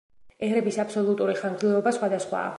[0.47, 2.49] ერების აბსოლუტური ხანგრძლივობა სხვადასხვაა.